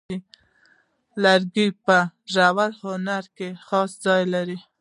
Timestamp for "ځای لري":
4.05-4.57